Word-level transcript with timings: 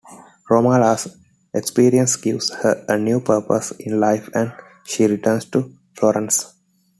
Romola's 0.49 1.15
experience 1.53 2.15
gives 2.15 2.49
her 2.49 2.83
a 2.89 2.97
new 2.97 3.19
purpose 3.19 3.69
in 3.73 3.99
life 3.99 4.31
and 4.33 4.51
she 4.83 5.05
returns 5.05 5.45
to 5.45 5.71
Florence. 5.93 6.55